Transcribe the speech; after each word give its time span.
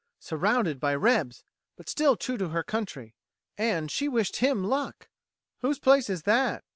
Surrounded 0.19 0.79
by 0.79 0.95
"rebs" 0.95 1.43
but 1.77 1.87
still 1.87 2.17
true 2.17 2.35
to 2.35 2.49
her 2.49 2.63
country! 2.63 3.13
And 3.55 3.91
she 3.91 4.07
wished 4.07 4.37
him 4.37 4.63
luck! 4.63 5.09
"Whose 5.61 5.77
place 5.77 6.09
is 6.09 6.23
that?" 6.23 6.63